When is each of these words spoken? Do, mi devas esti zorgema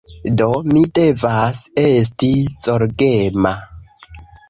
Do, 0.41 0.45
mi 0.69 0.81
devas 1.01 1.61
esti 1.85 2.33
zorgema 2.67 3.57